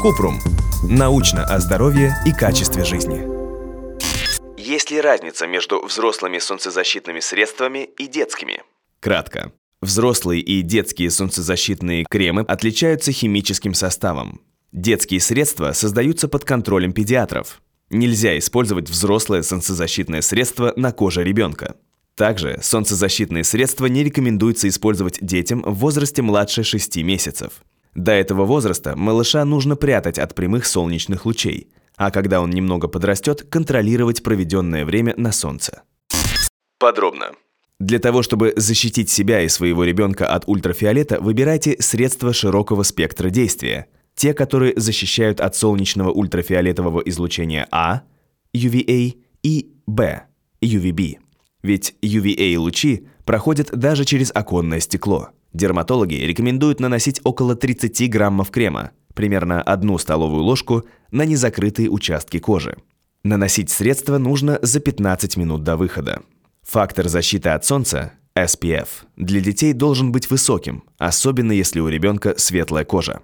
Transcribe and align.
Купрум. 0.00 0.40
Научно 0.82 1.44
о 1.44 1.58
здоровье 1.58 2.14
и 2.26 2.32
качестве 2.32 2.84
жизни. 2.84 3.26
Есть 4.56 4.90
ли 4.90 5.00
разница 5.00 5.46
между 5.46 5.84
взрослыми 5.84 6.38
солнцезащитными 6.38 7.20
средствами 7.20 7.88
и 7.98 8.06
детскими? 8.06 8.62
Кратко. 9.00 9.52
Взрослые 9.80 10.40
и 10.40 10.62
детские 10.62 11.10
солнцезащитные 11.10 12.04
кремы 12.04 12.42
отличаются 12.42 13.12
химическим 13.12 13.74
составом. 13.74 14.40
Детские 14.72 15.20
средства 15.20 15.72
создаются 15.72 16.28
под 16.28 16.44
контролем 16.44 16.92
педиатров. 16.92 17.62
Нельзя 17.90 18.36
использовать 18.38 18.90
взрослое 18.90 19.42
солнцезащитное 19.42 20.22
средство 20.22 20.72
на 20.76 20.92
коже 20.92 21.22
ребенка. 21.24 21.76
Также 22.16 22.58
солнцезащитные 22.62 23.44
средства 23.44 23.86
не 23.86 24.02
рекомендуется 24.02 24.68
использовать 24.68 25.18
детям 25.20 25.62
в 25.62 25.74
возрасте 25.74 26.22
младше 26.22 26.64
6 26.64 26.96
месяцев. 26.98 27.62
До 27.96 28.12
этого 28.12 28.44
возраста 28.44 28.94
малыша 28.94 29.42
нужно 29.46 29.74
прятать 29.74 30.18
от 30.18 30.34
прямых 30.34 30.66
солнечных 30.66 31.24
лучей, 31.24 31.68
а 31.96 32.10
когда 32.10 32.42
он 32.42 32.50
немного 32.50 32.88
подрастет, 32.88 33.42
контролировать 33.48 34.22
проведенное 34.22 34.84
время 34.84 35.14
на 35.16 35.32
солнце. 35.32 35.82
Подробно. 36.78 37.30
Для 37.80 37.98
того, 37.98 38.22
чтобы 38.22 38.52
защитить 38.54 39.08
себя 39.08 39.40
и 39.40 39.48
своего 39.48 39.82
ребенка 39.82 40.26
от 40.26 40.46
ультрафиолета, 40.46 41.20
выбирайте 41.22 41.76
средства 41.80 42.34
широкого 42.34 42.82
спектра 42.82 43.30
действия. 43.30 43.86
Те, 44.14 44.34
которые 44.34 44.74
защищают 44.76 45.40
от 45.40 45.56
солнечного 45.56 46.10
ультрафиолетового 46.10 47.00
излучения 47.00 47.66
А, 47.70 48.02
UVA, 48.54 49.14
и 49.42 49.70
Б, 49.86 50.22
UVB. 50.60 51.16
Ведь 51.62 51.94
UVA-лучи 52.02 53.08
проходят 53.24 53.70
даже 53.72 54.04
через 54.04 54.30
оконное 54.34 54.80
стекло. 54.80 55.30
Дерматологи 55.56 56.16
рекомендуют 56.16 56.80
наносить 56.80 57.22
около 57.24 57.56
30 57.56 58.10
граммов 58.10 58.50
крема, 58.50 58.90
примерно 59.14 59.62
одну 59.62 59.96
столовую 59.96 60.42
ложку, 60.42 60.84
на 61.10 61.24
незакрытые 61.24 61.88
участки 61.88 62.38
кожи. 62.38 62.76
Наносить 63.22 63.70
средство 63.70 64.18
нужно 64.18 64.58
за 64.60 64.80
15 64.80 65.38
минут 65.38 65.62
до 65.62 65.78
выхода. 65.78 66.20
Фактор 66.62 67.08
защиты 67.08 67.48
от 67.48 67.64
солнца 67.64 68.12
SPF 68.36 68.88
для 69.16 69.40
детей 69.40 69.72
должен 69.72 70.12
быть 70.12 70.28
высоким, 70.28 70.84
особенно 70.98 71.52
если 71.52 71.80
у 71.80 71.88
ребенка 71.88 72.34
светлая 72.36 72.84
кожа. 72.84 73.22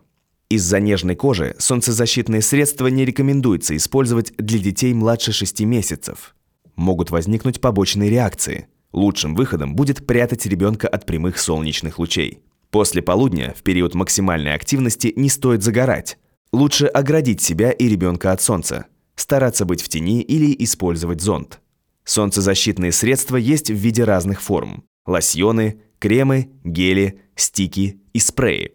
Из-за 0.48 0.80
нежной 0.80 1.17
кожи 1.17 1.55
солнцезащитные 1.58 2.41
средства 2.41 2.86
не 2.86 3.05
рекомендуется 3.05 3.77
использовать 3.77 4.33
для 4.39 4.58
детей 4.58 4.94
младше 4.94 5.33
6 5.33 5.61
месяцев. 5.64 6.34
Могут 6.77 7.11
возникнуть 7.11 7.61
побочные 7.61 8.08
реакции. 8.08 8.69
Лучшим 8.92 9.34
выходом 9.34 9.74
будет 9.74 10.06
прятать 10.06 10.46
ребенка 10.46 10.86
от 10.88 11.06
прямых 11.06 11.38
солнечных 11.38 11.98
лучей. 11.98 12.40
После 12.70 13.02
полудня, 13.02 13.54
в 13.56 13.62
период 13.62 13.94
максимальной 13.94 14.54
активности, 14.54 15.12
не 15.16 15.28
стоит 15.28 15.62
загорать. 15.62 16.18
Лучше 16.52 16.86
оградить 16.86 17.40
себя 17.40 17.70
и 17.70 17.88
ребенка 17.88 18.32
от 18.32 18.42
солнца, 18.42 18.86
стараться 19.14 19.64
быть 19.64 19.82
в 19.82 19.88
тени 19.88 20.22
или 20.22 20.54
использовать 20.64 21.20
зонт. 21.20 21.60
Солнцезащитные 22.04 22.92
средства 22.92 23.36
есть 23.36 23.70
в 23.70 23.74
виде 23.74 24.04
разных 24.04 24.42
форм. 24.42 24.84
Лосьоны, 25.06 25.80
кремы, 25.98 26.50
гели, 26.64 27.20
стики 27.36 28.00
и 28.12 28.18
спреи. 28.18 28.72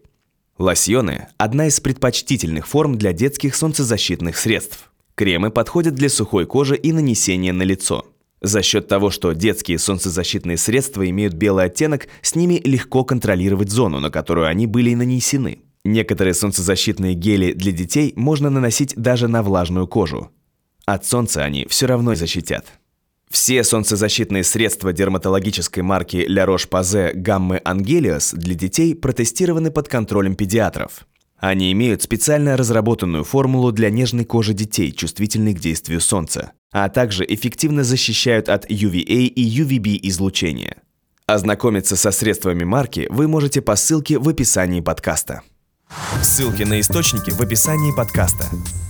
Лосьоны– 0.57 1.27
одна 1.37 1.67
из 1.67 1.79
предпочтительных 1.79 2.67
форм 2.67 2.97
для 2.97 3.13
детских 3.13 3.55
солнцезащитных 3.55 4.37
средств. 4.37 4.91
Кремы 5.13 5.51
подходят 5.51 5.93
для 5.93 6.09
сухой 6.09 6.45
кожи 6.45 6.75
и 6.75 6.91
нанесения 6.91 7.53
на 7.53 7.63
лицо. 7.63 8.05
За 8.41 8.61
счет 8.61 8.87
того, 8.87 9.09
что 9.09 9.33
детские 9.33 9.79
солнцезащитные 9.79 10.57
средства 10.57 11.09
имеют 11.09 11.33
белый 11.33 11.65
оттенок, 11.65 12.07
с 12.21 12.35
ними 12.35 12.61
легко 12.63 13.03
контролировать 13.03 13.69
зону, 13.69 13.99
на 13.99 14.11
которую 14.11 14.47
они 14.47 14.67
были 14.67 14.93
нанесены. 14.93 15.59
Некоторые 15.83 16.33
солнцезащитные 16.33 17.13
гели 17.13 17.53
для 17.53 17.71
детей 17.71 18.13
можно 18.15 18.49
наносить 18.49 18.93
даже 18.95 19.27
на 19.27 19.41
влажную 19.41 19.87
кожу. 19.87 20.31
От 20.85 21.05
солнца 21.05 21.43
они 21.43 21.65
все 21.69 21.87
равно 21.87 22.13
защитят. 22.13 22.65
Все 23.29 23.63
солнцезащитные 23.63 24.43
средства 24.43 24.93
дерматологической 24.93 25.83
марки 25.83 26.25
La 26.29 26.45
Roche-Posay 26.45 27.13
Gamme 27.15 27.61
Angelios 27.63 28.35
для 28.35 28.55
детей 28.55 28.95
протестированы 28.95 29.71
под 29.71 29.89
контролем 29.89 30.35
педиатров. 30.35 31.05
Они 31.39 31.71
имеют 31.71 32.01
специально 32.01 32.57
разработанную 32.57 33.23
формулу 33.23 33.71
для 33.71 33.89
нежной 33.89 34.25
кожи 34.25 34.53
детей, 34.53 34.91
чувствительной 34.91 35.53
к 35.53 35.59
действию 35.59 36.01
солнца, 36.01 36.53
а 36.71 36.89
также 36.89 37.25
эффективно 37.27 37.83
защищают 37.83 38.49
от 38.49 38.69
UVA 38.69 39.27
и 39.27 39.61
UVB 39.61 39.99
излучения. 40.03 40.77
Ознакомиться 41.27 41.95
со 41.95 42.11
средствами 42.11 42.63
марки 42.63 43.07
вы 43.09 43.27
можете 43.27 43.61
по 43.61 43.75
ссылке 43.75 44.17
в 44.17 44.27
описании 44.27 44.81
подкаста. 44.81 45.41
Ссылки 46.21 46.63
на 46.63 46.79
источники 46.79 47.31
в 47.31 47.39
описании 47.39 47.95
подкаста. 47.95 48.45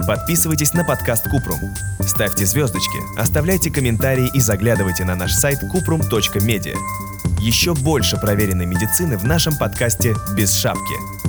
Подписывайтесь 0.07 0.73
на 0.73 0.83
подкаст 0.83 1.25
Купрум. 1.29 1.59
Ставьте 1.99 2.45
звездочки, 2.45 2.97
оставляйте 3.19 3.71
комментарии 3.71 4.29
и 4.33 4.39
заглядывайте 4.39 5.03
на 5.03 5.15
наш 5.15 5.33
сайт 5.33 5.59
kuprum.media. 5.63 6.75
Еще 7.39 7.75
больше 7.75 8.17
проверенной 8.17 8.65
медицины 8.65 9.17
в 9.17 9.25
нашем 9.25 9.55
подкасте 9.57 10.15
«Без 10.35 10.55
шапки». 10.55 11.16